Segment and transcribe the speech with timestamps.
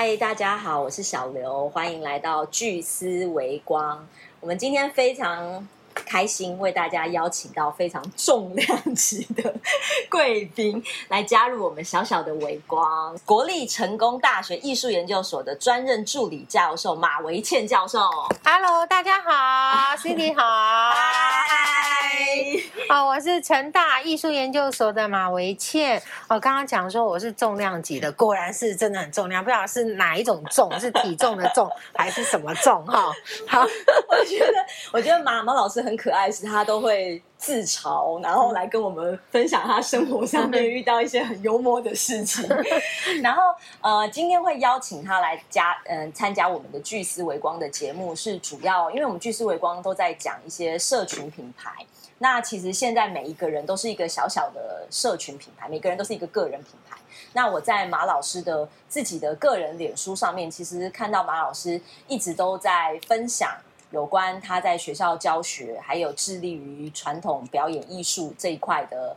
[0.00, 4.06] 嗨，大家好，我是小刘，欢迎来到聚思微光。
[4.38, 5.66] 我们今天非常
[6.08, 9.54] 开心，为大家邀请到非常重量级的
[10.08, 13.14] 贵宾来加入我们小小的微光。
[13.26, 18.00] 国立成功大学艺术研究所的专任助理教授马维倩教授。
[18.42, 22.08] Hello，大家好，Cindy 好，嗨，
[22.88, 26.02] 好，我是成大艺术研究所的马维倩。
[26.28, 33.12] 哦，刚刚讲说我是重量级的，果然是真的很重量，不知道是哪一种重，是体重的重还是什么重哈？
[33.46, 33.60] 好，
[34.08, 34.54] 我觉得，
[34.92, 42.48] 我觉得马马老师很可爱，是他都会自嘲，然后来跟我们分享他生活上面遇到一些很幽默的事情。
[43.22, 43.42] 然后，
[43.80, 51.72] 呃，今天会邀请他来加，嗯、参加我们的聚思微光的节目，是主要因为我们聚思微光都在讲一些社群品牌。
[52.20, 56.96] 那其实现在每一个人都是一个小小的社群品牌，每个人都是一个个人品牌。
[57.32, 63.50] 那我在马老师的自己的个人脸书上面，其实看到马老师一直都在分享
[63.90, 69.16] 有关他在学校教学，还有致力于传统表演艺术这一块的。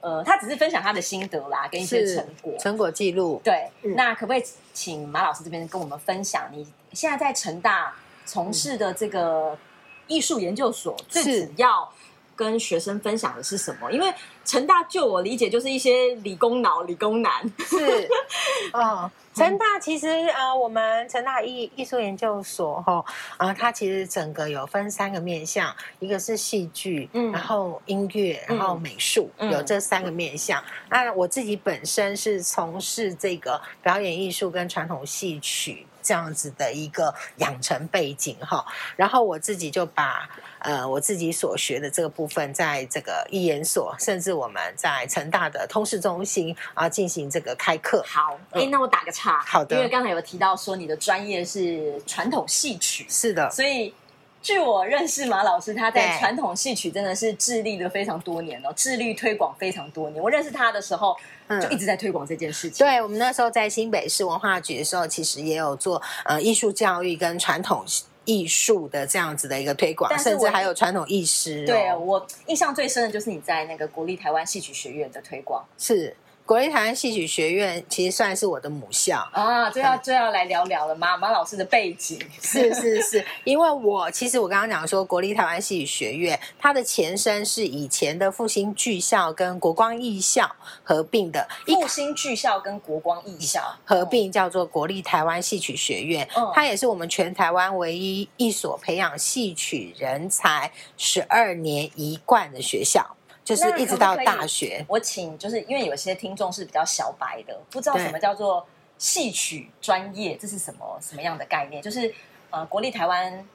[0.00, 2.56] 呃，他只是分享他的心得啦，跟一些成果。
[2.56, 3.40] 成果记录。
[3.42, 9.58] 对，嗯那可不可以请马老师这边跟我们分享，你现在在成大从事的这个
[10.06, 11.92] 艺术研究所，最主要
[12.38, 13.90] 跟学生分享的是什么？
[13.90, 18.08] 因为成大就我理解就是一些理工脑、理工男，是，
[18.72, 23.04] 哦，成大其实呃，我们成大艺艺术研究所哈，
[23.36, 30.62] 啊、它其实整个有分三个面向，一个是戏剧，嗯然后音乐，然后美术，嗯有这三个面向。
[30.88, 35.84] 那我自己本身是从事这个表演艺术跟传统戏曲。
[36.08, 38.64] 这样子的一个养成背景哈，
[38.96, 40.26] 然后我自己就把
[40.60, 48.02] 呃我自己所学的这个部分，在这个艺研所，甚至我们在成大的通识中心啊进行这个开课。
[48.06, 49.76] 好，哎、那我打个岔，好的。
[49.76, 53.92] 因为刚才有提到说你的专业是传统戏曲，是的，所以
[54.40, 60.22] 据我认识马老师，他在传统戏曲真的是致力的非常多年哦，致力推广非常多年。
[60.22, 61.16] 我认识他的时候，
[61.48, 62.86] 嗯就一直在推广这件事情。
[62.86, 67.84] 对我们那时候在新北市文化局的时候，其实也有做呃艺术教育跟传统
[68.24, 71.66] 艺术的这样子的一个推广甚至还有传统艺师、哦。
[71.66, 76.14] 对我印象最深的就是你在那个国立台湾戏曲学院的推广是
[76.48, 79.18] 国立台湾戏曲学院，其实算是我的母校。
[79.34, 80.94] 啊，就要就要来聊聊了。
[80.94, 90.50] 马马老师的背景是是是， 因为我其实我刚刚讲说，国立台湾戏曲学院它的前身是以前的复兴剧校跟国光艺校
[90.82, 103.06] 合并的，复兴剧校跟国光艺校合并叫做国立台湾戏曲学院，嗯它也是我们全台湾唯一一所培养戏曲人才十二年一贯的学校，
[103.48, 104.84] 就是一直到大学。
[104.86, 108.66] 我请，就是因为有些听众是比较小白的，不知道什么叫做
[108.98, 111.82] 戏曲专业，这是什么什么样的概念？
[111.82, 112.12] 就是
[112.50, 113.46] 呃，国立台湾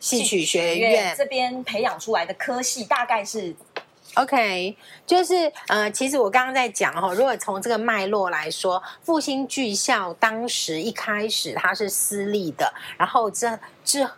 [0.00, 3.54] 戏曲学院这边培养出来的科系，大概是
[4.14, 4.76] OK，
[5.06, 14.08] 就是呃，其实我刚刚在讲哈，如果从这个脉络来说，复兴剧校当时一开始它是私立的，然后这之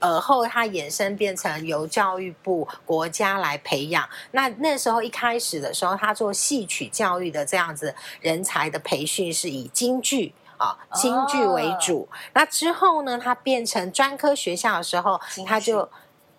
[0.00, 4.08] 而后它衍生变成由教育部国家来培养。
[4.32, 10.34] 那那时候一开始的时候，他做戏曲教育的这样子人才的培训是以京剧。
[10.60, 12.06] 啊，京剧为主。
[12.34, 15.88] 那之后呢，它变成专科学校的时候京，剧它就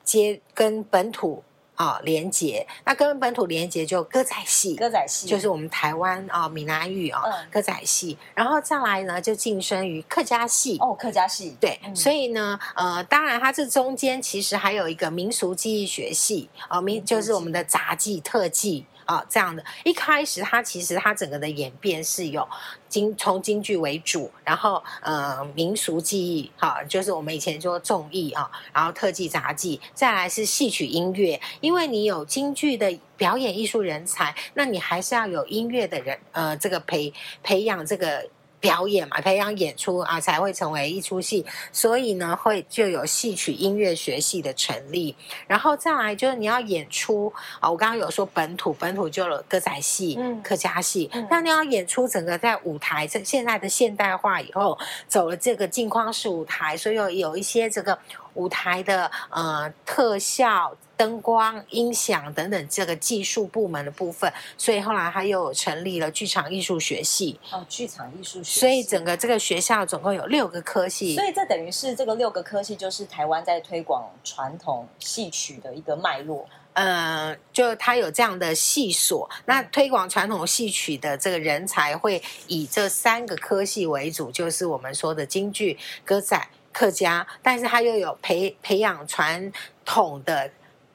[0.04, 1.44] 接跟本土
[1.82, 2.66] 啊连结。
[2.86, 10.78] 那跟本土连结就歌仔戏，歌仔戏，就是我们台湾啊闽南语啊、嗯歌仔戏，然后再来呢就晋升于客家戏。
[10.80, 19.64] 哦客家戏，对，嗯所以呢，呃，当然它这中间其实还有一个民俗技艺学系哦，民、民就是我们的杂技、特技啊这样的。
[19.84, 22.48] 一开始它其实它整个的演变是有
[22.88, 32.98] 京从京剧为主，然后呃民俗技艺哈、就是我们以前说综艺啊，然后特技、杂技，再来是戏曲音乐，因为你有京剧的。
[33.22, 38.28] 表演艺术人才，那你还是要有音乐的人，呃，这个培培养这个
[38.62, 41.46] 表演嘛，培养演出啊，才会成为一出戏。
[41.74, 45.14] 所以呢，会就有戏曲音乐学系的成立，
[45.48, 57.98] 然后再来就是你要演出啊，我刚刚有说本土，本土就有歌仔戏、嗯客家戏嗯，那你要演出整个在舞台这现在的现代化以后，走了这个镜框式舞台，所以有有一些这个
[58.36, 60.72] 舞台的呃特效。
[61.02, 67.40] 灯光、音响等等这个技术部门的部分，所以后来他又成立了剧场艺术学系。
[67.52, 71.16] 哦，剧场艺术学系，所以整个这个学校总共有六个科系。
[71.16, 76.48] 所以这等于是这个六个科系，就是台湾在推广传统戏曲的一个脉络。
[76.74, 89.52] 嗯，就他有这样的系所，那推广传统戏曲的这个人才会以这三个科系为主，就是我们说的京剧、歌仔、客家，但是他又有培培养传
[89.84, 90.50] 统的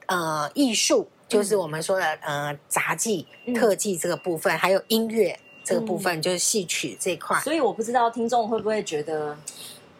[0.06, 7.40] 呃艺术，就是我们说的呃杂技、特技这个部分，还有音乐这个部分，就是戏曲这块。
[7.40, 9.36] 所以我不知道听众会不会觉得。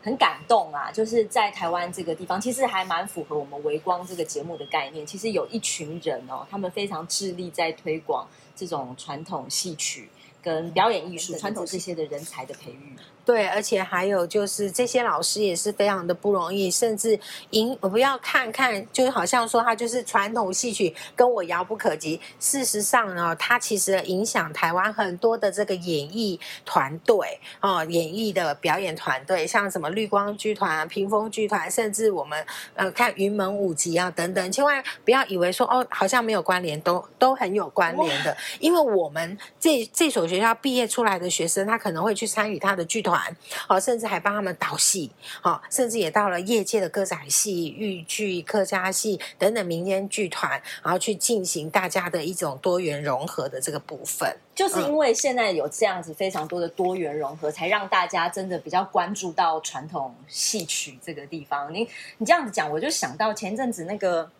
[0.02, 0.88] 很感动啊！
[0.92, 5.04] 就是在台湾这个地方，其实还蛮符合我们微光这个节目的概念。
[5.04, 8.24] 其实有一群人哦，他们非常致力在推广
[8.54, 10.08] 这种传统戏曲
[10.40, 12.96] 跟表演艺术、传统这些的人才的培育。
[13.26, 17.18] 对，而且还有就是这些老师也是非常的不容易，甚至
[17.50, 22.20] 影我不要看看，就好像说他就是传统戏曲跟我遥不可及。
[22.38, 32.46] 事实上呢，他其实影响台湾很多的这个演艺团队哦，演艺的表演团队，像什么绿光剧团、屏风剧团，甚至我们
[32.76, 38.36] 呃看云门舞集啊等等，千万不要以为说哦好像没有关联，都都很有关联的。
[38.60, 43.15] 因为我们这这所学校毕业出来的学生，他可能会去参与他的剧团。
[43.66, 45.10] 好，甚至还帮他们导戏，
[45.40, 50.50] 好，甚至也到了业界的歌仔戏、豫剧、客家戏等等民间剧团，
[50.82, 54.36] 然后去进行大家的一种多元融合的这个部分。
[54.54, 61.72] 就是因为现在有这样子非常多的多元融合，才让大家真的比较关注到传统戏曲这个地方。
[61.72, 61.88] 你
[62.18, 64.30] 你这样子讲，我就想到前阵子那个。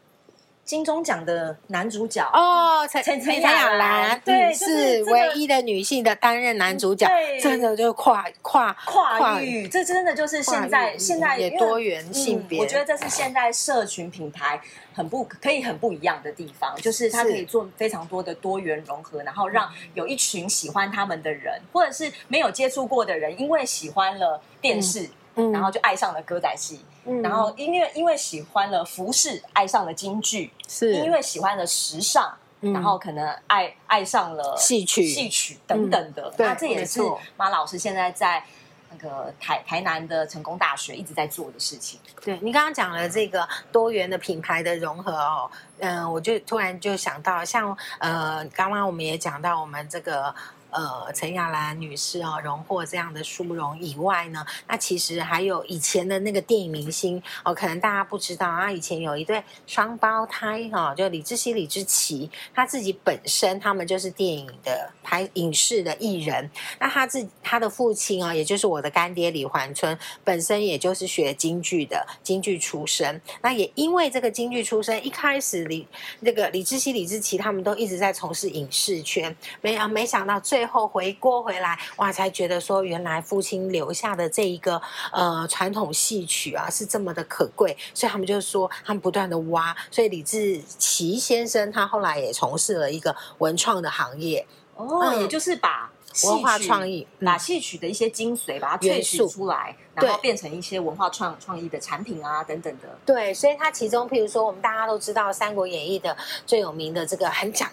[0.67, 7.09] 金钟奖的男主角哦，陈陈陈雅兰，对，是唯一的女性的担任男主角，
[7.41, 12.59] 真的就跨跨跨域，这真的就是现在现在也多元性别。
[12.59, 14.61] 我觉得这是现在社群品牌
[14.93, 25.09] 很不可以很不一样的地方，就是它可以做非常多的多元融合，然后让有一群喜欢他们的人，或者是没有接触过的人，因为喜欢了电视。
[25.53, 36.33] 然后就爱上了歌仔戏，嗯然后因为因为喜欢了服饰，爱上了京剧，是因为喜欢了时尚，然后可能爱爱上了戏曲、戏曲等等的。
[36.39, 37.03] 那这也是
[37.37, 38.43] 马老师现在在
[38.91, 42.01] 那个台台南的成功大学一直在做的事情。
[42.25, 45.51] 对你刚刚讲了这个多元的品牌的融合哦，
[45.81, 50.35] 嗯，我就突然就想到，像呃，刚刚我们也讲到我们这个。
[50.71, 75.87] 呃，陈亚兰女士哦，荣获这样的殊荣以外呢，那其实还有以前的那个电影明星哦，可能大家不知道啊，以前有一对双胞胎哈，就李智熙、李智奇，他自己本身他们就是电影的拍影视的艺人，那他自他的父亲啊，也就是我的干爹李环春，本身也就是学京剧的京剧出身，那也因为这个京剧出身，一开始李
[76.21, 84.81] 那个李智熙、李智奇他们都一直在从事影视圈，没啊，没想到最后回锅回来，哇，才觉得说原来父亲留下的这一个
[85.13, 95.91] 呃传统戏曲啊是这么的可贵，所以他们就说他们不断的挖，所以李志奇先生他后来也从事了一个文创的行业，哦，也就是把
[96.25, 102.99] 文化创意、把戏曲的一些精髓把它萃取出来，然后变成一些文化创创意的产品啊等等的。
[103.05, 106.17] 对，所以它其中譬如说我们大家都知道《三国演义》的
[106.47, 107.71] 最有名的这个很讲。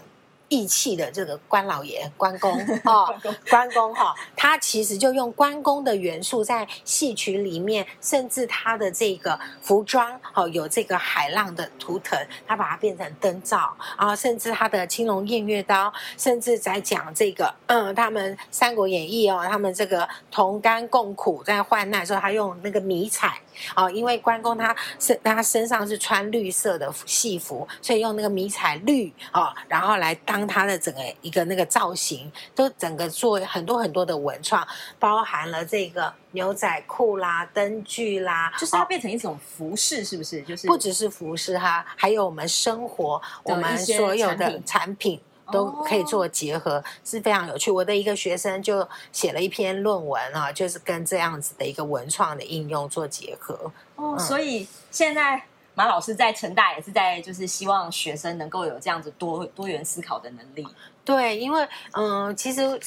[0.49, 2.51] 义气的这个关老爷关公
[2.85, 3.13] 哦，
[3.49, 23.41] 关公哈，他其实就用关公的元素在戏曲里面，甚至他的这个服装哦，有这个海浪的图腾，他把它变成灯罩啊，甚至他的青龙偃月刀，甚至在讲这个嗯，他们《三国演义》哦，他们这个同甘共苦在患难时候，他用那个迷彩
[23.75, 30.43] 哦，因为关公他身他身上是穿绿色的戏服，所以用那个迷彩绿哦，然后来当。
[30.45, 34.67] 他的整个一个那个造型，都整个做很多很多的文创，
[34.99, 40.43] 包含了这个牛仔裤啦、灯具啦，就是它变成一种服饰，是不是？
[40.43, 45.19] 就是不只是服饰哈，还有我们生活，我们所有的产品
[45.51, 47.71] 都可以做结合，是非常有趣。
[47.71, 53.71] 我的一个学生就写了一篇论文啊，就是跟这样子的一个文创的应用做结合。
[53.95, 55.43] 哦，所以现在。
[55.75, 60.63] 马老师在成大也是在，就是希望学生能够有这样子多多元思考的能力。
[61.03, 62.79] 对，因为嗯，其实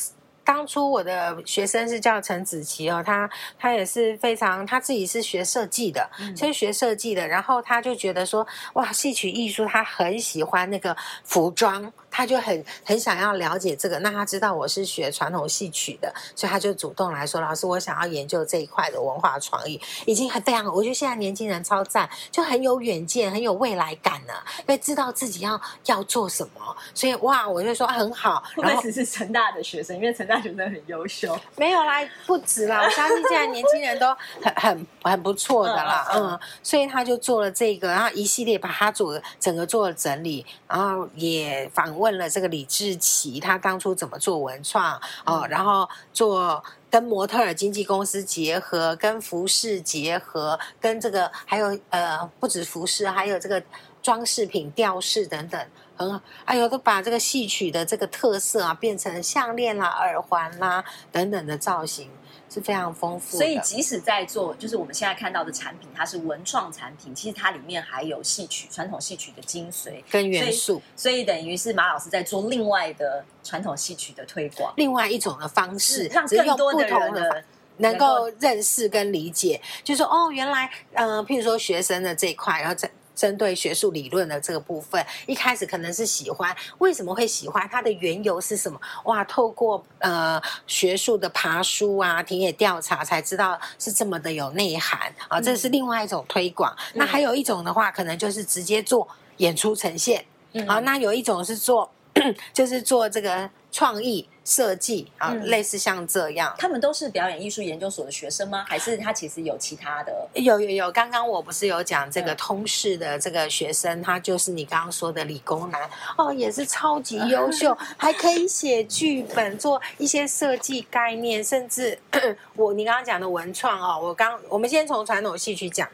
[0.44, 11.92] 当初我的学生是叫陈子琪哦，他他也是非常他自己是学设计的，先学设计的，然后他就觉得说，哇，戏曲艺术他很喜欢那个服装。
[12.16, 13.98] 他就很很想要了解这个。
[13.98, 20.64] 那他知道我是学传统戏曲的，所以他就主动来说：“老师，我想要研究这一块的文化创意，已经很非常。
[20.64, 26.76] 我觉得现在年轻人超赞，就很有远见，很有未来感呢，因为知道自己要要做什么。
[26.94, 28.42] 所以哇，我就说很好。
[28.56, 32.82] 然后只是成大的学生，因为成大学生很优秀，没有啦，不止啦。
[32.82, 34.06] 我相信现在年轻人都
[34.42, 36.40] 很很很不错的啦，嗯。
[36.62, 53.62] 所以他就做了这个，然后一系列把他做整个做了整理，然后也访问了这个李志奇，他当初怎么做文创哦，然后做跟模特儿经纪公司结合，跟服饰结合，跟这个还有呃不止服饰，还有这个
[54.02, 56.20] 装饰品、吊饰等等，很好。
[56.44, 62.10] 哎呦，都把这个戏曲的这个特色啊，变成项链啦、耳环啦等等的造型。
[62.56, 77.44] 是非常丰富，所以即使在做，就是我们现在看到的产品，它是文创产品，其实它里面还有戏曲传统戏曲的精髓跟元素，所以等于是马老师在做另外的传统戏曲的推广，另外一种的方式，让更多的人
[77.76, 82.90] 能够认识跟理解，就说哦，原来呃，譬如说学生的这一块，然后在。
[83.16, 87.66] 针对学术理论的这个部分，一开始可能是喜欢，为什么会喜欢？
[87.68, 88.78] 它的缘由是什么？
[89.06, 96.76] 哇，透过呃学术的爬书啊、田野调查，才知道是这么的有内涵啊，这是另外一种推广。
[96.92, 99.08] 那还有一种的话，可能就是直接做
[99.38, 100.24] 演出呈现。
[100.68, 101.90] 好，那有一种是做，
[102.52, 104.28] 就是做这个创意。
[104.46, 108.64] 设计啊，类似像这样，他们都是表演艺术研究所的学生吗？
[108.68, 110.28] 还是他其实有其他的？
[110.34, 121.98] 有有有，刚刚我不是有讲这个通识的这个学生，他就是你刚刚说的理工男哦，也是超级优秀， 还可以写剧本，做一些设计概念，甚至
[122.54, 125.88] 我你刚刚讲的文创哦，我刚我们先从传统戏曲讲，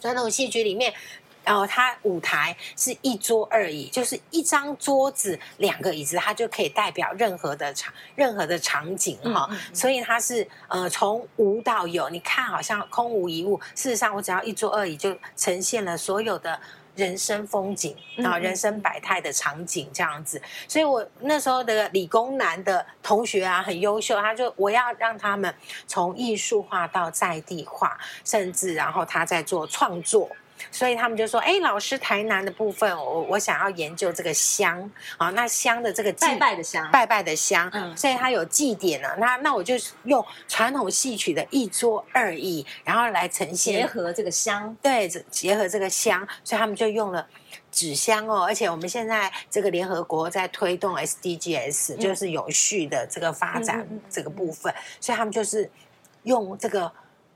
[0.00, 0.92] 传统戏曲里面。
[1.48, 9.48] 然后它舞台是一桌二椅，就是一张桌子两个椅子，它就可以代表任何的场任何的场景哈。
[9.72, 16.60] 所以它是呃从无到有，你看好像空无一物，事实上我只要一桌二椅就呈现了所有的
[16.94, 20.42] 人生风景啊，人生百态的场景这样子。
[20.68, 25.54] 所以我那时候的理工男的同学啊很优秀，他就我要让他们
[25.86, 30.28] 从艺术化到在地化，甚至然后他在做创作。
[30.70, 39.08] 所以他们就说：“哎，老师，台南的部分，我我想要研究这个香啊，那香的这个拜拜的香，拜拜的香，嗯，所以它有祭典呢。
[39.18, 39.74] 那那我就
[40.04, 47.26] 用传统戏曲的一桌二椅，然后来呈现结合这个香，对，结合这个香，所以他们就用了
[47.70, 48.44] 纸箱哦。
[48.44, 55.70] 而且我们现在这个联合国在推动 SDGs，就是有序的这个发展这个部分，所以他们就是
[56.24, 56.90] 用这个。”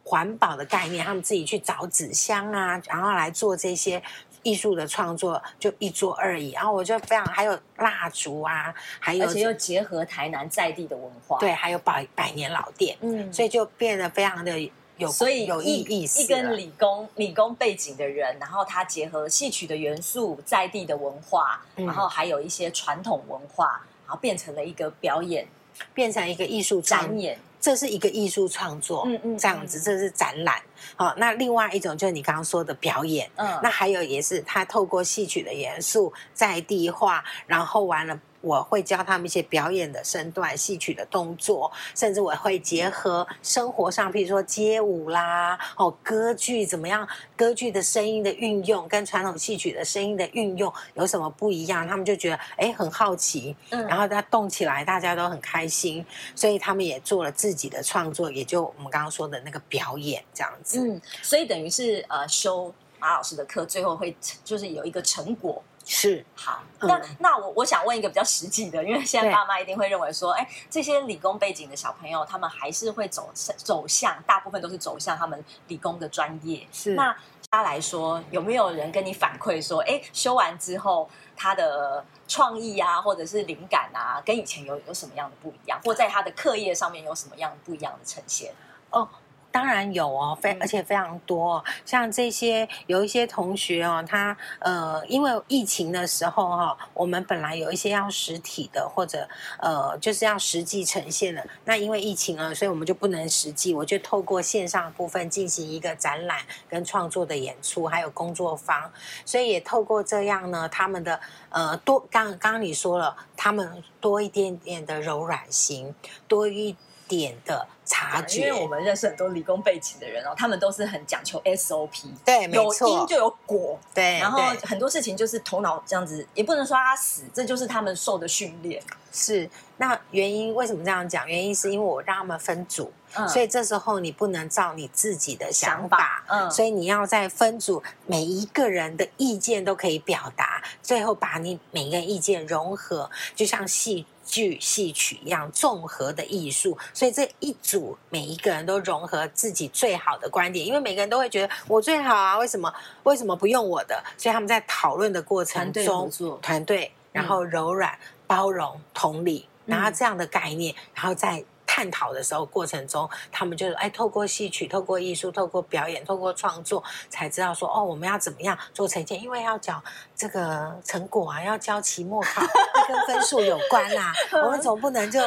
[0.05, 4.03] 环保的概念，他们自己去找纸箱啊，然后来做这些
[4.43, 6.51] 艺术的创作，就一桌而已。
[6.51, 14.59] 然后我就非常还有蜡烛啊，还有而且又结合台南在地的文化，对，还有百百年老店，嗯，所以就变得非常的
[14.97, 16.09] 有，所以有意义。
[16.17, 25.47] 一根理工理工背景的人，然后他结合戏曲的元素，在地的文化，然后还有一些传统文化，然后变成了一个表演，
[25.95, 27.39] 变成一个艺术展演。
[27.63, 30.61] 这是一个艺术创作，嗯嗯，这样子，这是展览。
[30.97, 38.19] 好，那另外一种就是你刚刚说的表演，嗯，那还有也是他透过戏曲的元素在地化，然后完了。
[38.43, 47.09] 我会教他们一些表演的身段、戏曲的动作，甚至我会结合生活上，譬如说街舞啦，哦，歌剧怎么样？
[47.37, 51.87] 歌剧的声音的运用跟传统戏曲的声音的运用有什么不一样？
[51.87, 60.79] 他们就觉得哎很好奇，嗯，然后他动起来，大家都很开心，所以他们也做了自己的创作，也就我们刚刚说的那个表演这样子。
[60.79, 65.63] 嗯，所以等于是呃修马老师的课，最后会就是有一个成果。
[65.85, 76.67] 是好，那那我我想问一个比较实际的，因为现在爸妈一定会认为说，哎，这些理工背景的小朋友，他们还是会走走向，大部分都是走向他们理工的专业。
[76.73, 77.17] 是那
[77.51, 88.55] 他来说，有没有人跟你反馈说，哎，修完之后他的创意啊，或者是灵感啊，跟以前有有什么样的不一样，或在他的课业上面有什么样不一样的呈现？
[88.91, 89.09] 哦。
[89.53, 91.63] 当然有哦，非而且非常多。
[91.85, 99.29] 像这些有一些同学哦，他呃，因为疫情的时候哈，我们本来有一些要实体的，或者
[99.61, 101.47] 呃，就是要实际呈现的。
[101.67, 108.91] 那因为疫情了，所以我们就不能实际，我就透过线上部分进行一个展览跟创作的演出，还有工作坊。
[109.27, 115.95] 所以也透过这样呢，他们的呃多刚刚刚你说了，他们多一点点的柔软型，
[116.27, 116.75] 多一
[117.17, 117.67] 点的。
[117.85, 128.81] 察觉，因为我们认识很多理工背景的人哦，他们都是很讲求 SOP，对，没有错因就有果，对，然后很多事情就是头脑这样子，也不能说他死，这就是他们受的训练。
[129.13, 131.29] 是那原因为什么这样讲？
[131.29, 146.77] 原因是因为我让他们分组，嗯所以这时候你不能照你自己的想法想法，嗯所以你要在分组，每一个人的意见都可以表达，最后把你每个人意见融合，就像戏剧、戏曲一样综合的艺术。
[146.95, 152.73] 所以这一组每一个人都融合自己最好的观点，因为每个人都会觉得我最好啊，为什么
[153.05, 154.03] 为什么不用我的？
[154.17, 156.11] 所以他们在讨论的过程中，
[156.41, 169.83] 团队，然后柔软、包容、同理，嗯然后这样的概念，然后在探讨的时候过程中，他们就是哎，透过戏曲、透过艺术、透过表演、透过创作，才知道说哦，我们要怎么样做呈现，因为要缴
[170.15, 172.43] 这个成果啊，要交期末考，
[172.89, 174.13] 跟分数有关啦、
[174.45, 175.21] 我们总不能就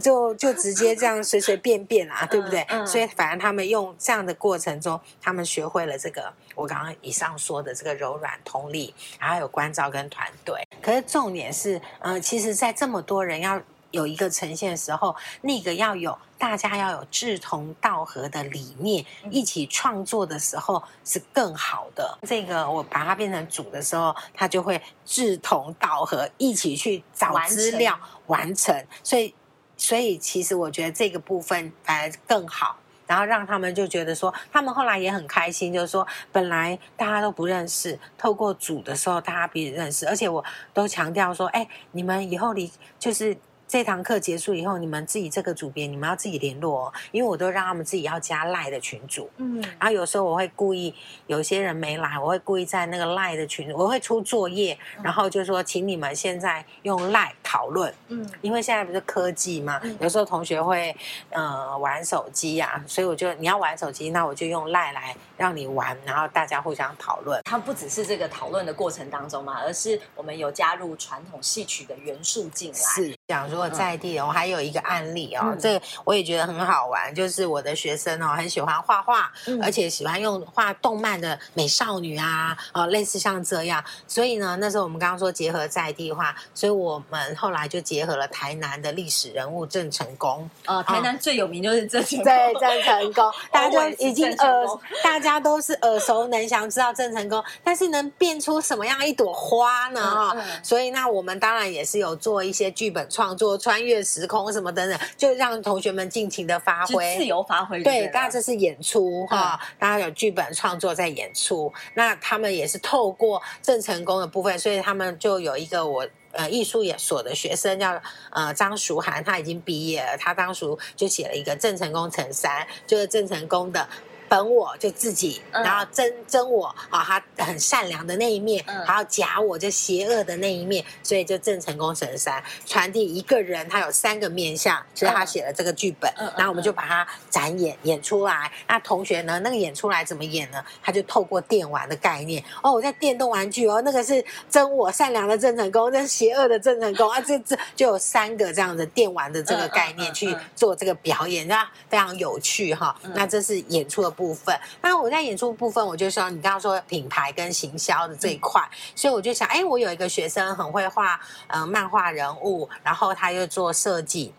[0.00, 2.64] 就就直接这样随随便便啊，对不对？
[2.68, 10.66] 嗯所以反正他们用这样的过程中，他们学会了这个我刚刚以上说的这个柔软、同理，然后还有关照跟团队。
[10.80, 22.18] 可是重点是，呃，其实，在这么多人要有一个呈现的时候，那个要有大家要有志同道合的理念，嗯一起创作的时候是更好的。
[22.22, 28.84] 这个我把它变成组的时候，它就会志同道合，一起去找资料完成。
[29.02, 29.34] 所以，
[29.76, 32.76] 所以其实我觉得这个部分反而更好。
[33.06, 43.34] 然后让他们就觉得说，他们后来也很开心，就是说，本来大家都不认识，透过组的时候，大家彼此认识，而且我都强调说，哎，你们以后离就是
[43.68, 49.28] 这堂课结束以后，你们自己这个组别，你们要自己联络哦，因为我都让他们自己要加赖的群组。
[49.36, 50.94] 嗯，然后有时候我会故意
[51.26, 57.92] 有些人没来，我会故意在那个赖的群，我会出作业，然后就说，请你们现在用赖讨论。
[58.08, 60.96] 嗯因为现在不是科技嘛，嗯有时候同学会
[61.28, 67.42] 呃玩手机呀、所以我就你要玩手机，那我就用赖来让你玩，然后大家互相讨论。
[67.44, 72.78] 它不只是这个讨论的过程当中嘛，而是我们有加入传统戏曲的元素进来。
[72.78, 92.24] 是讲如果在地的，我还有一个案例哦，嗯这个我也觉得很好玩，就是我的学生哦很喜欢画画，嗯而且喜欢用画动漫的美少女啊，啊、类似像这样，所以呢，那时候我们刚刚说结合在地画，所以我们后来就结合了台南的历史人物郑成功，呃，台南最有名就是郑成 功。
[92.24, 100.00] 对郑成功， 大家就已经耳功，大家都是耳熟能详，知道郑成功，但是能变出什么样一朵花呢？
[100.00, 107.24] 啊、所以那我们当然也是有做一些剧本创作、穿越时空什么等等，就让同学们尽情的发挥自。
[107.24, 116.06] 由发挥对，大家这是演出哈，大家有剧本创作在演出，那他们也是透过郑成功的部分，所以他们就有一个我。
[116.30, 120.16] 呃，艺术所的学生叫呃张淑涵，他已经毕业了。
[120.18, 123.88] 他当初就写了一个郑成功乘三，就是郑成功的
[124.28, 127.02] 本我就自己，嗯然后真真我啊，
[127.36, 138.50] 他很善良的那一面，嗯还有假我就邪恶的那一面，所以就郑成功神山传递一个人，他有三个面相，所以他写了这个剧本，然后我们就把它展演演出来。
[138.66, 140.64] 那同学呢，那个演出来怎么演呢？
[140.82, 152.94] 他就透过电玩的概念，哦，我在电动玩具哦，那个是真我善良的郑成功，那是邪恶的郑成功啊，这这就有三个这样的电玩的这个概念去做这个表演，那非常有趣哈。
[153.04, 154.58] 嗯那这是演出的部分。
[154.82, 158.60] 那我在演出部分，我就说你刚刚说品牌跟行销的这一块，
[158.96, 164.34] 所以我就想，哎，我有一个学生很会画呃漫画人物，然后他又做设计。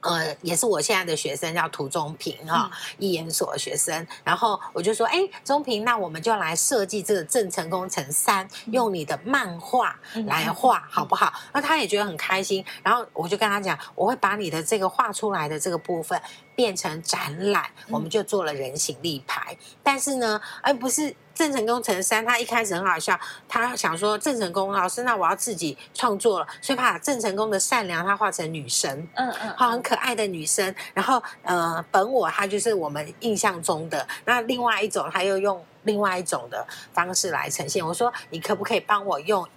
[0.00, 4.06] 呃，也是我现在的学生，叫涂中平哈、艺研所的学生。
[4.24, 11.32] 然后我就说，哎，中平，那我们就来设计这个郑成功乘三，用你的漫画来画，好不好？
[11.52, 12.64] 那他也觉得很开心。
[12.82, 16.20] 然后我就跟他讲，我会把你的这个画出来的这个部分
[16.54, 19.56] 变成展览，我们就做了人形立牌。
[19.82, 21.14] 但是呢，哎，不是。
[21.40, 30.74] 郑成功陈三，他一开始很好笑，他想说郑成功老师，那我要自己创作了，所以把郑成功的善良他画成女神，嗯嗯，好，很可爱的女生。
[30.92, 37.82] 然后呃，本我他就是我们印象中的，那另外一种他又用另外一种的方式来呈现。
[37.82, 39.48] 我说你可不可以帮我用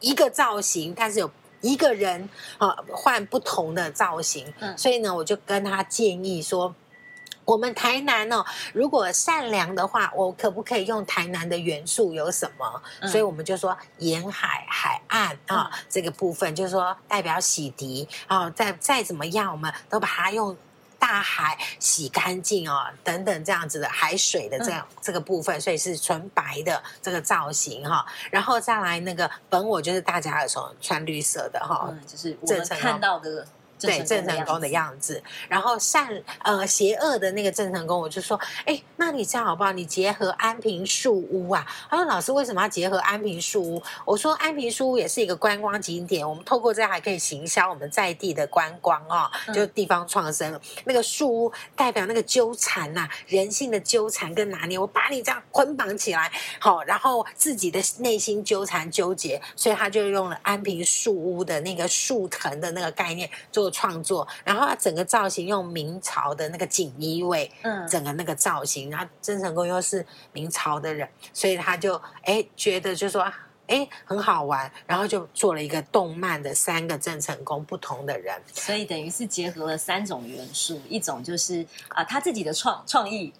[0.00, 1.30] 一个造型，但是有。
[1.62, 6.72] 一个人啊，换不同的造型，嗯所以呢，我就跟他建议说，
[7.46, 12.82] 我们台南哦，如果善良的话，我可不可以用台南的元素有什么？
[13.00, 20.54] 嗯所以我们就说沿海海岸啊、这个部分，就是说代表洗涤啊，再再怎么样，我们都把它用。
[20.98, 33.46] 大海洗干净哦，等等这样子的海水的这样、这个部分，所以是纯白的这个造型哈、然后再来那个本我就是大家耳熟穿绿色的哈、嗯，就是我们看到的
[33.78, 36.08] 对郑成功的样子，然后善
[36.42, 39.72] 呃邪恶的那个郑成功，我就说，哎，那你这样好不好？
[39.72, 41.66] 你结合安平树屋啊？
[41.90, 43.82] 他说老师为什么要结合安平树屋？
[44.04, 50.58] 我说安平树屋也是一个观光景点，我们透过这样还可以行销我们在地的观光哦，就地方创生。
[50.84, 63.65] 那个树屋代表那个纠缠呐，人性的纠缠跟拿捏，我把你这样捆绑起来，好，然后自己的内心纠缠纠结，所以他就用了安平树屋的那个树藤的那个概念做。
[63.70, 73.26] 创作，然后他整个造型用明朝的那个锦衣卫，嗯，整个那个造型，然后郑成功又是明朝的人，所以他就哎觉得就说
[73.66, 83.32] 哎很好玩，然后就做了一个动漫的三个郑成功不同的人，所以等于是结合了三种元素，一种就是啊他自己的创创意，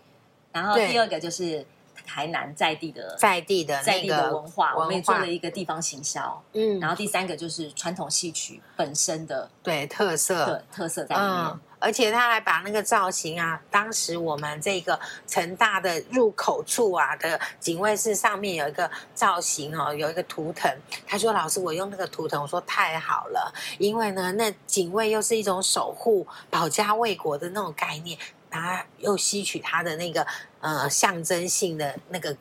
[0.52, 1.64] 然后第二个就是。
[2.06, 6.42] 台南在地的在地的在地的文化，我们也做了一个地方行销。
[6.54, 11.60] 嗯，然后第三个就是传统戏曲本身的对特色的特色在里面。
[11.78, 20.74] 而且他还把那个造型啊，当时我们这个成大的入口处啊的警卫室上面有一个造型哦，有一个图腾。
[21.06, 28.18] 他说：“老师，我用那个图腾。”我说：“太好了，因为呢，那警卫又是一种守护、保家卫国的那种概念。”
[28.50, 30.26] 他又吸取他的那个
[30.60, 32.36] 呃象征性的那个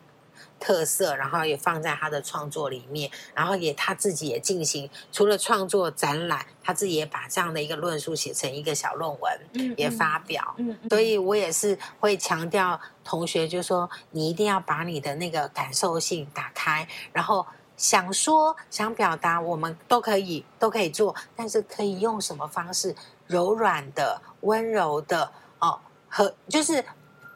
[0.59, 10.55] 特色，然后也放在他的创作里面，然后也他自己也进行除了创作展览，他自己也把这样的一个论述写成一个小论文，也发表。
[10.57, 22.95] 嗯，所以我也是会强调同学，就说你一定要把你的那个感受性打开，然后想说想表达，我们都可以都可以做，但是可以用什么方式？
[23.27, 25.79] 柔软的、温柔的哦。
[26.15, 26.81] 和就是，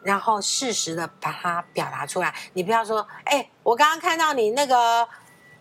[0.04, 2.34] 然后适时的把它表达出来。
[2.54, 5.06] 你不要说，哎，我刚刚看到你那个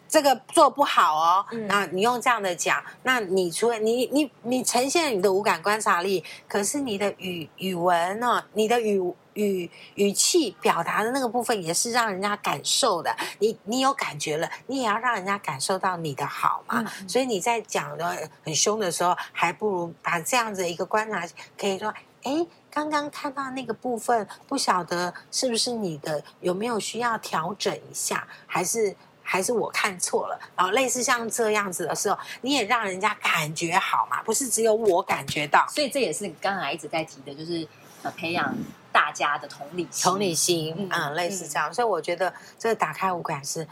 [0.09, 9.03] 这个做不好哦，那你用这样的讲，那你除了你你你呈现你的五感观察力，可是你的语语文呢，你的语
[9.35, 13.13] 语语气表达的那个部分也是让人家感受的。
[13.41, 16.85] 你你有感觉了，你也要让人家感受到你的好嘛。
[17.09, 21.27] 所以你在讲的很凶的时候，还不如把这样子一个观察，
[21.59, 22.47] 可以说，哎。
[22.71, 30.39] 刚刚看到那个部分，不晓得是不是你的，有没有需要调整一下，还是还是我看错了？
[30.55, 35.67] 然后类似像这样子的时候，你也让人家感觉好嘛，不是只有我感觉到。
[35.69, 37.67] 所以这也是刚才一直在提的，就是
[38.03, 38.55] 呃培养
[38.93, 41.73] 大家的同理心同理心，嗯，类似这样。
[41.73, 43.67] 所以我觉得这个打开五感是。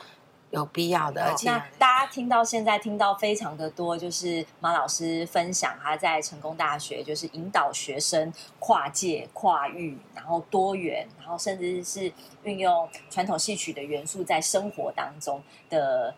[0.57, 1.47] 有必要的，而且
[1.79, 12.11] 大家听到现在听到非常的多，就是马老师分享他在成功大学，就是引导学生跨界、跨域，然后多元，然后甚至是
[12.43, 16.15] 运用传统戏曲的元素在生活当中的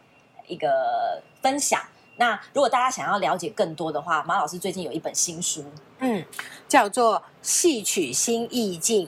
[0.47, 1.83] 一个分享。
[2.17, 5.65] 那如果大家想要了解更多的话，马老师最近有一本新书，
[5.99, 6.25] 嗯，
[6.67, 9.07] 叫做《戏曲新意境》。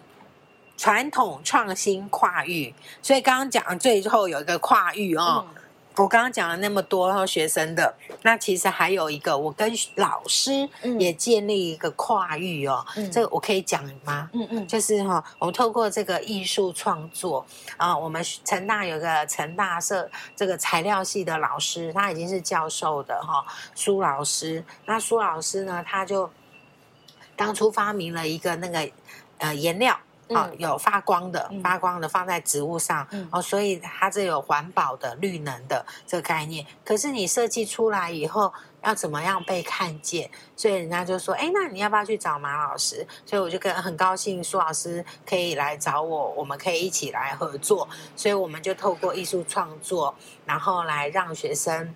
[0.80, 5.44] 传统创新跨域，所以刚刚讲最后有一个跨域哦。
[5.96, 10.66] 我刚刚讲了那么多学生的，那其实还有一个，我跟老师
[10.98, 12.82] 也建立一个跨域哦。
[13.12, 14.30] 这个我可以讲吗？
[14.32, 17.44] 嗯嗯，就是哈，我们透过这个艺术创作
[17.76, 24.64] 啊，我们成大有个成大社这个材料系的老师，他已经是教授的哈，苏老师。
[24.86, 26.30] 那苏老师呢，他就
[27.36, 28.90] 当初发明了一个那个
[29.36, 29.94] 呃颜料。
[30.30, 36.64] 哦，有发光的，发光的放在植物上哦，所以它这有环保的、绿能的这个概念。
[36.84, 40.30] 可是你设计出来以后，要怎么样被看见？
[40.54, 47.88] 所以人家就说：“哎，那你要不要去找马老师？”所以我就跟很高兴，苏老师可以来找我，我们可以一起来合作。
[48.14, 50.14] 所以我们就透过艺术创作，
[50.46, 51.94] 然后来让学生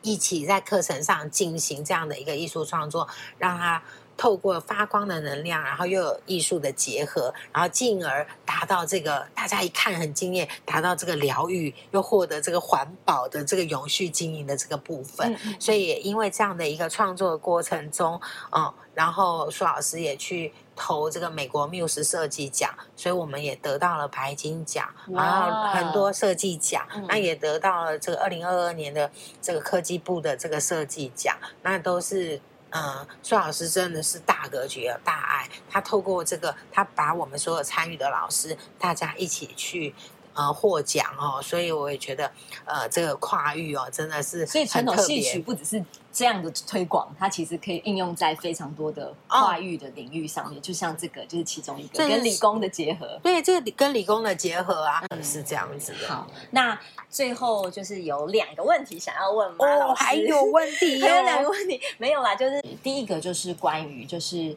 [0.00, 3.06] 一起在课程上进行这样的一个艺术创作，
[3.38, 3.82] 让他。
[4.22, 15.36] 透过发光的能量，然后又有艺术的结合，然后进而达到这个大家一看很惊艳，达到这个疗愈，又获得这个环保的这个永续经营的这个部分。
[15.58, 18.20] 所以也因为这样的一个创作的过程中，
[18.52, 32.40] 嗯，然后苏老师也去投这个美国缪斯设计奖，所以我们也得到了白金奖，然后很多设计奖，那也得到了这个二零二二年的这个科技部的这个设计奖，那都是。
[32.74, 35.48] 嗯，苏老师真的是大格局、有大爱。
[35.70, 39.94] 他透过这个，他把我们所有参与的老师，大家一起去
[40.34, 42.30] 呃获奖哦，所以我也觉得
[42.64, 53.18] 呃这个跨域哦真的是所以传统戏曲不只是这样的推广，它其实可以应用在非常多的跨域的领域上面，就像这个就是其中一个跟理工的结合。
[53.22, 56.08] 对这个跟理工的结合啊，是这样子的。
[56.08, 60.04] 好，那最后就是有两个问题想要问马老哦，师。
[60.04, 64.54] 还有问题 还有两个哦，问题没有啦，就是第一个就是关于就是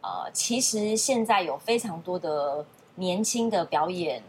[0.00, 4.22] 呃，其实现在有非常多的年轻的表演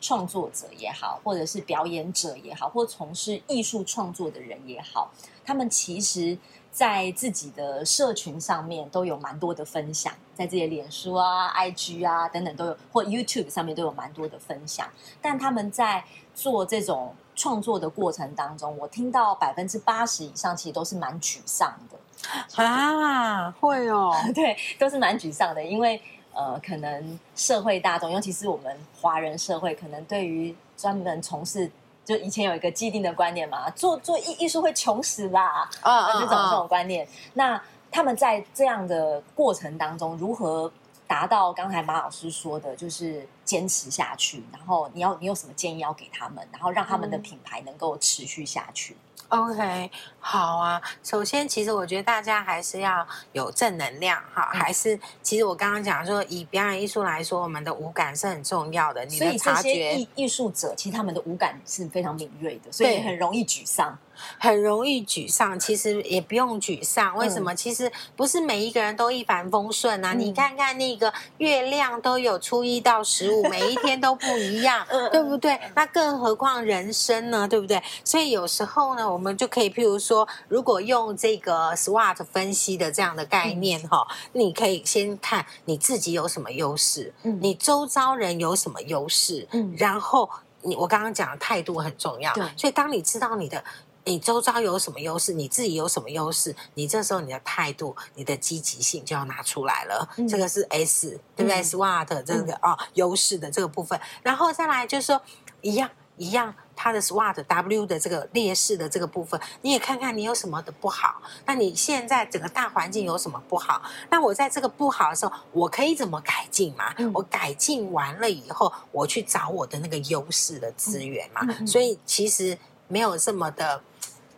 [0.00, 5.10] 创作者也好，或者是表演者也好，或从事艺术创作的人也好，
[5.44, 6.38] 他们其实。
[6.70, 14.86] 在自己的社群上面都有蛮多的分享，在自己的脸书啊、IG 啊等等都有，或 YouTube 上面都有蛮多的分享。
[15.20, 16.04] 但他们在
[16.36, 22.62] 做这种创作的过程当中，我听到百分之八十以上其实都是蛮沮丧的。
[22.62, 26.00] 啊，会哦， 对，都是蛮沮丧的，因为
[26.38, 31.68] 呃，可能社会大众，尤其是我们华人社会，可能对于专门从事，
[32.04, 37.04] 就以前有一个既定的观念嘛，做做艺艺术会穷死啦，啊这种这种观念。
[37.34, 40.70] 那他们在这样的过程当中，如何
[41.08, 44.44] 达到刚才马老师说的，就是坚持下去？
[44.52, 48.96] 然后你要你有什么建议要给他们，然后让他们的嗯品牌能够持续下去
[49.30, 49.90] ？OK，
[50.30, 50.78] 好啊。
[51.02, 63.98] 首先，其实我觉得大家还是要有正能量哈，嗯还是其实我刚刚讲说，以表演艺术来说，我们的五感是很重要的，你的所以这些察觉艺艺术者，其实他们的五感是非常敏锐的，所以很容易沮丧。
[64.36, 65.56] 很容易沮丧。
[65.60, 67.54] 其实也不用沮丧，为什么？
[67.54, 70.12] 其实不是每一个人都一帆风顺啊。
[70.12, 75.56] 嗯你看看那个月亮都有初一到十五，每一天都不一样， 嗯对不对？
[75.76, 77.80] 那更何况人生呢，对不对？
[78.02, 80.17] 所以有时候呢，我们就可以，譬如说，
[80.48, 87.38] 如果用这个 SWOT 分析的这样的概念哈、你可以先看你自己有什么优势，嗯。
[87.42, 89.74] 你周遭人有什么优势，嗯。
[89.76, 90.30] 然后
[90.62, 93.62] 你我刚刚讲的态度很重要对，所以当你知道你的。
[94.04, 100.08] 你周遭有什么优势，你自己有什么优势，你这时候你的态度、你的积极性就要拿出来了。
[100.16, 100.26] 嗯。
[100.26, 101.62] 这个是 S，对不对、嗯。
[101.62, 105.20] S w o t 这个啊、优势的这个部分，然后再来就是说
[105.60, 111.22] 一样一样，它的 SWOT W 的这个劣势的这个部分，你也看看你有什么的不好。
[111.46, 113.80] 那你现在整个大环境有什么不好？
[114.10, 116.92] 那我在这个不好的时候，我可以怎么改进嘛？
[116.98, 121.66] 嗯我改进完了以后，我去找我的那个优势的资源嘛。
[121.66, 123.82] 所以其实没有这么的，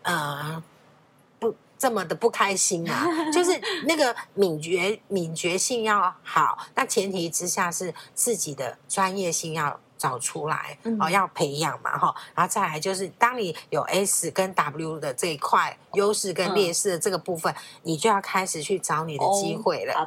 [0.03, 0.63] 呃。
[1.39, 10.97] 不这么的不开心啊，就是那个敏觉敏觉性要好，那前提之下是自己的专业性要找出来，嗯。
[10.99, 20.07] 哦，要培养嘛，哈，然后再来就是当你有 S 跟 W 的这一块优势跟劣势的这个部分，你就要开始去找你的机会了，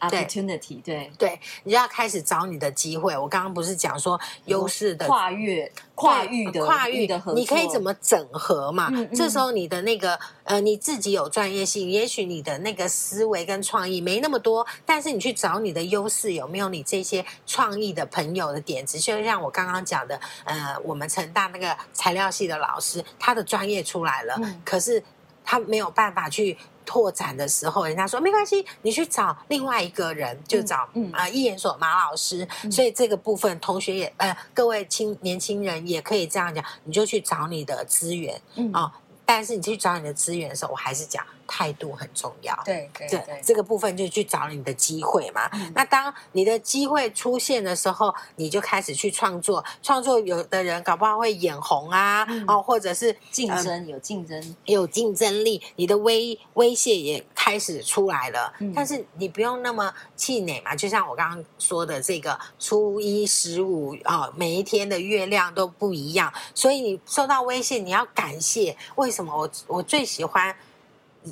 [0.00, 3.16] opportunity 对对，你就要开始找你的机会。
[3.16, 8.88] 我刚刚不是讲说优势的跨越跨域的跨域的合作，你可以怎么整合嘛？
[8.92, 18.98] 嗯嗯这时候你的那个呃，你自己有专业性，也许你的那个思维跟创意没那么多，但是你去找你的优势，有没有你这些创意的朋友的点子？
[18.98, 25.02] 就像我刚刚讲的，呃，我们成大那个材料系的老师，他的专业出来了，嗯可是
[25.44, 26.56] 他没有办法去。
[26.88, 31.10] 拓展的时候，人家说没关系，你去找另外一个人，就找嗯。
[31.10, 32.48] 嗯啊一研所马老师。
[32.64, 32.72] 嗯。
[32.72, 38.72] 所以这个部分，同学也呃，各位青年轻人也可以这样讲，你就去找你的资源嗯。
[38.72, 38.90] 啊、
[39.26, 42.56] 但是你去找你的资源的时候，我还是讲态度很重要。
[42.64, 45.48] 对对这个部分就去找你的机会嘛。
[45.54, 49.64] 嗯那当你的机会出现的时候，你就开始去创作。
[49.82, 58.52] 创作有的人搞不好会眼红啊，嗯哦，或者是竞争有竞争，有竞争力，你的威威胁也开始出来了。
[58.60, 68.76] 嗯但是你不用那么气馁嘛，就像我刚刚说的，这个初一十五啊，每一天的月亮都不一样，所以你受到威胁，你要感谢。
[68.96, 70.54] 为什么我我最喜欢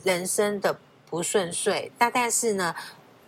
[0.05, 1.91] 人生的不顺遂？
[1.99, 2.75] 但但是呢？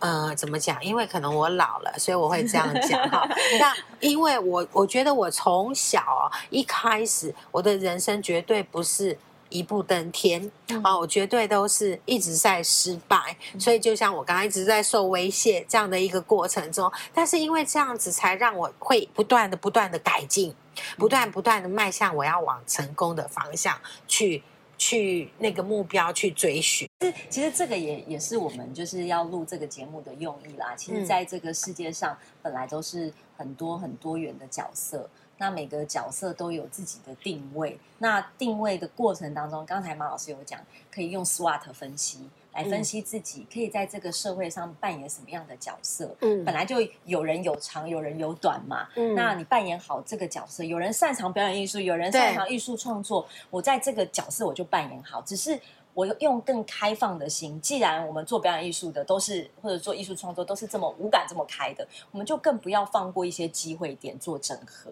[0.01, 0.81] 呃，怎么讲？
[0.81, 3.27] 因为可能我老了，所以我会这样讲哈。
[3.59, 9.17] 那因为我我觉得我从小啊一开始，我的人生绝对不是
[9.49, 13.35] 一步登天嗯啊，我绝对都是一直在失败。
[13.59, 20.55] 所以就像我刚刚一直在受威胁这样的一个过程中，但是因为这样子，才让我会不断的不断的改进，
[20.97, 24.41] 不断不断的迈向我要往成功的方向去
[24.79, 26.89] 去那个目标去追寻。
[27.29, 30.73] 其实这个也也是我们就是要录这个节目的用意啦。
[30.75, 35.07] 其实，嗯在这个世界上本来都是很多很多元的角色，
[35.39, 37.79] 那每个角色都有自己的定位。
[37.97, 40.59] 那定位的过程当中，刚才马老师有讲，
[40.91, 46.15] 可以用 SWOT 分析来分析自己可以在这个社会上扮演什么样的角色。
[46.21, 48.87] 嗯本来就有人有长，有人有短嘛。
[48.95, 55.21] 嗯那你扮演好这个角色，有人擅长表演艺术，有人擅长艺术创作，我在这个角色我就扮演好。
[55.23, 55.59] 只是
[55.99, 64.91] 我用更开放的心，既然我们做表演艺术的都是或者做艺术创作都是这么无感这么开的，我们就更不要放过一些机会点做整合。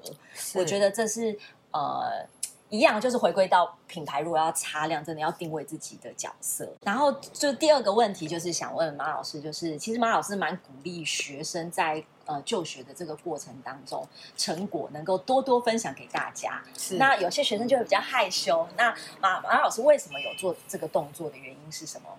[0.56, 1.38] 我觉得得这是
[1.72, 2.26] 呃。
[2.70, 6.70] 一样就是回归到品牌，如果要擦亮，真的要定位自己的角色。
[6.82, 16.62] 然后就第二个问题就是想问马老师，就是其实马老师蛮鼓励学生在呃就学的这个过程当中，成果能够多多分享给大家。
[16.78, 18.68] 是那有些学生就会比较害羞。
[18.78, 22.10] 那马马老师为什么有做这个动作的原因是什么？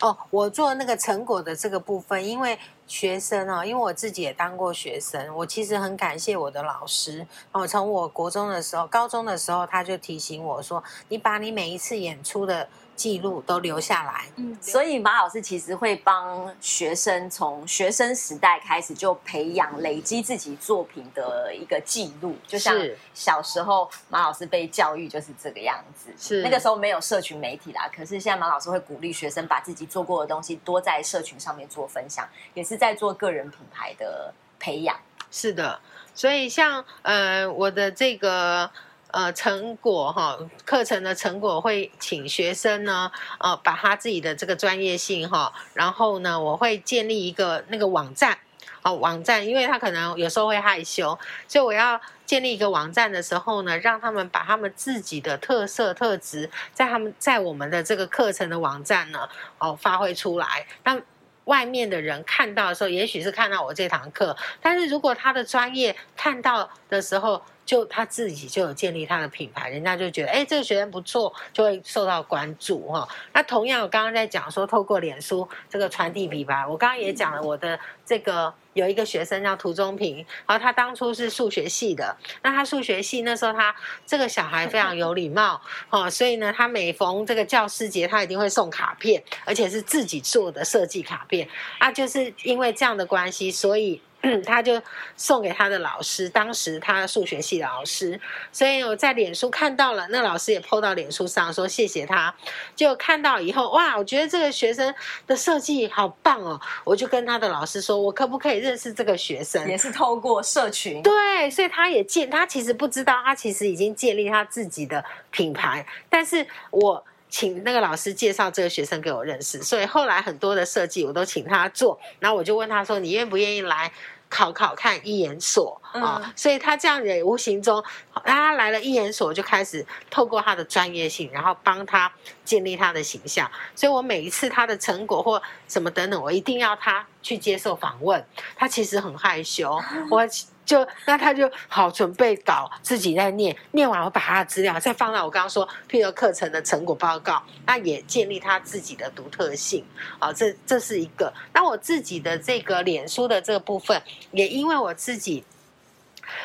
[0.00, 7.66] 哦，我做那个成果的这个部分，因为学生哦，因为我自己也当过学生，我其实很感谢我的老师哦。
[7.66, 22.74] 从我国中的时候、高中的时候，他就提醒我说：“你把你每一次演出的记录都留下来。”嗯，所以马老师其实会帮学生从学生时代开始就培养、累积自己作品的一个记录，就像
[23.14, 26.10] 小时候马老师被教育就是这个样子。
[26.18, 34.96] 是那个时候没有社群媒体啦，可是现在马老师会鼓励学生把自己做过的东西多在社群上面做分享，也是在做个人品牌的培养。
[35.30, 35.78] 是的，
[36.14, 38.70] 所以像呃我的这个
[39.12, 48.38] 呃成果哈，课程的成果会请学生呢呃把他自己的这个专业性哈，然后呢我会建立一个那个网站。
[48.82, 61.02] 哦，网站，因为他可能有时候会害羞，所以我要建立一个网站的时候呢，让他们把他们自己的特色特质，在他们在我们的这个课程的网站呢，哦发挥出来，让
[61.46, 83.74] 外面的人看到的时候，也许是看到我这堂课，但是如果他的专业看到的时候，就他自己就有建立他的品牌，人家就觉得，哎，这个学生不错，就会受到关注哈、那同样，我刚刚在讲说，透过脸书这个传递品牌，我刚刚也讲了我的这个有一个学生叫涂中平，然后他当初是数学系的，那他数学系那时候他
[84.06, 91.48] 这个小孩非常有礼貌哦，所以呢，他每逢这个教师节，他一定会送卡片，而且是自己做的设计卡片
[91.78, 94.00] 啊，就是因为这样的关系，所以。
[94.44, 94.80] 他就
[95.16, 98.18] 送给他的老师，当时他数学系的老师，
[98.50, 102.34] 所以我在脸书看到了，那老师也 PO 到脸书上说谢谢他，
[102.74, 104.92] 就看到以后哇，我觉得这个学生
[105.26, 109.68] 的设计好棒哦，我就跟他的老师说，我可不可以认识这个学生？
[109.68, 117.04] 也是透过社群，对，所以他也建，他其实不知道，他其实已经建立他自己的品牌，但是我。
[117.38, 123.92] 请那个老师介绍这个学生给我认识，所以后来很多的设计我都请他做，然后我就问他说：“你愿不愿意来
[124.30, 127.84] 考考看一研所啊、嗯所以他这样也无形中，
[128.24, 132.10] 他来了一研所，就开始透过他的专业性，然后帮他
[132.42, 133.50] 建立他的形象。
[133.74, 138.24] 所以我每一次他的成果或什么等等，我一定要他去接受访问。
[138.56, 139.78] 他其实很害羞，
[140.10, 140.26] 我
[140.66, 149.82] 就那他就好准备搞，自己在念，念完我把他的资料再放到我刚刚说，譬如课程的成果报告，那也建立他自己的独特性。
[150.18, 151.32] 啊，这这是一个。
[151.54, 154.02] 那我自己的这个脸书的这个部分，
[154.32, 155.44] 也因为我自己。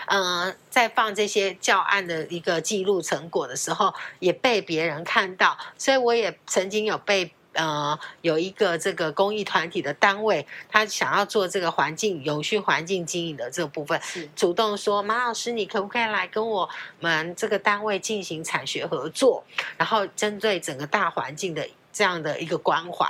[0.05, 19.43] 嗯，在放这些教案的一个记录成果的时候，也被别人看到，所以我也曾经有被呃有一个这个公益团体的单位，他想要做这个环境永续环境经营的这个部分，是主动说马老师，你可不可以来跟我们这个单位进行产学合作，
[19.77, 23.05] 然后针对整个大环境的这样的一个关怀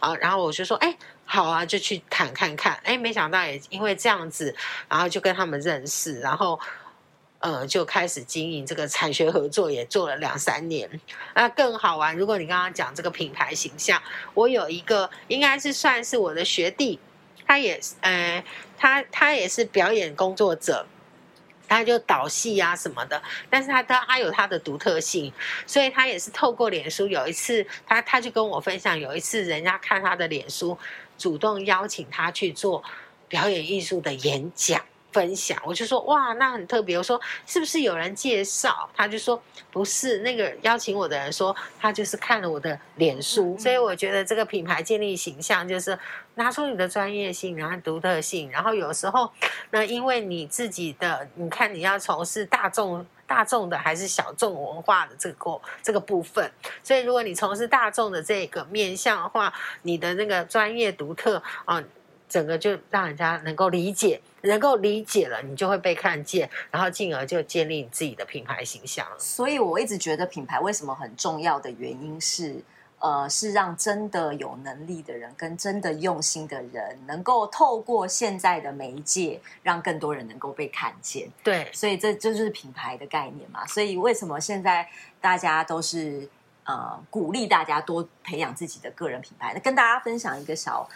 [0.00, 4.54] 啊，然后我就说，哎，好啊，就去谈看看，哎，没想到也因为这样子，
[4.88, 6.58] 然后就跟他们认识，然后。
[7.44, 10.88] 呃，就开始经营这个产学合作，也做了两三年。
[11.34, 12.16] 那更好玩。
[12.16, 14.02] 如果你刚刚讲这个品牌形象，
[14.32, 16.98] 我有一个应该是算是我的学弟，
[17.46, 18.42] 他也呃，
[18.78, 20.86] 他他也是表演工作者，
[21.68, 25.30] 他就导戏啊什么的，但是他他他有他的独特性，
[25.66, 27.06] 所以他也是透过脸书。
[27.06, 30.78] 有一次，他他就跟我分享，有一次人家看他的脸书，
[31.18, 32.82] 主动邀请他去做
[33.28, 34.80] 表演艺术的演讲。
[35.14, 36.98] 分享，我就说哇，那很特别。
[36.98, 38.90] 我说是不是有人介绍？
[38.92, 45.96] 他就说不是，那个邀请我的人说他就是看了我的脸书，所以我觉得这个品牌建立形象就是
[46.34, 49.32] 拿出你的专业性，然后独特性，然后有时候
[49.70, 53.06] 那因为你自己的，你看你要从事大众。
[53.26, 56.48] 大众的还是小众文化的这个这个部分，
[56.82, 59.50] 所以如果你从事大众的这个面向的话，
[59.80, 61.82] 你的那个专业独特啊、
[62.28, 69.16] 整个就让人家能够理解，能够理解了，你就会被看见，然后进而就建立你自己的品牌形象了。
[69.18, 72.56] 所以我一直觉得品牌为什么很重要的原因是，
[72.98, 81.28] 呃，是让真的有能力的人跟真的用心的人，能够透过现在的媒介，让更多人能够被看见。
[81.42, 83.66] 对，所以这这就是品牌的概念嘛。
[83.66, 84.88] 所以为什么现在
[85.20, 86.28] 大家都是
[86.64, 89.52] 呃鼓励大家多培养自己的个人品牌？
[89.54, 90.88] 那跟大家分享一个小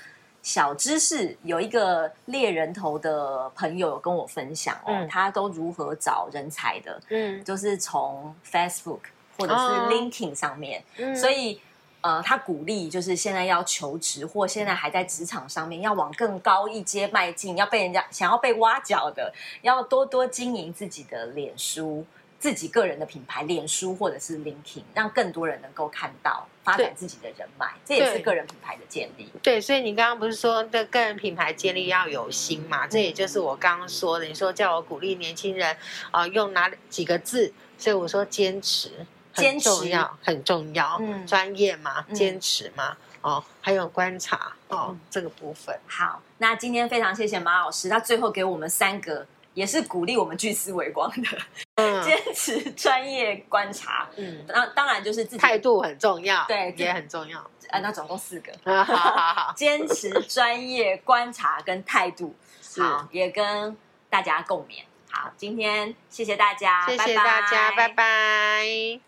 [0.48, 9.00] 小知识，有一个猎人头的朋友有跟我分享哦，嗯他都如何找人才的，嗯就是从 Facebook
[9.36, 10.82] 或者是哦 LinkedIn 上面。
[10.96, 11.60] 嗯所以
[12.00, 19.30] 呃，他鼓励就是现在要求职或现在还在职场上面要往更高一阶迈进，要被人家想要被挖角的，
[19.60, 22.06] 要多多经营自己的脸书。
[22.40, 29.28] 自己个人的品牌，脸书或者是 LinkedIn，让更多人能够看到，发展自己的人脉，这也是对个人品牌的建立。
[29.42, 32.86] 对，所以你刚刚不是说的个人品牌建立要有心嘛？
[32.86, 34.24] 这也就是我刚刚说的。
[34.26, 35.76] 你说叫我鼓励年轻人
[36.10, 37.52] 啊、用哪几个字？
[37.78, 40.98] 所以我说坚持，很坚持重要，很重要。
[41.00, 45.78] 嗯专业嘛，嗯坚持嘛，哦，还有观察哦，嗯这个部分。
[45.86, 49.26] 好，那今天非常谢谢马老师，他最后给我们三个，
[49.58, 51.38] 也是鼓励我们聚思维光的，
[51.74, 54.08] 嗯坚持专业观察。
[54.14, 57.40] 嗯，那当然就是自己态度很重要，对也很重要。
[57.70, 63.76] 啊，那总共四个，好好好， 坚持专业观察跟态度，是好，也跟
[64.08, 64.82] 大家共勉。
[65.10, 69.07] 好，今天谢谢大家，谢谢大家，拜拜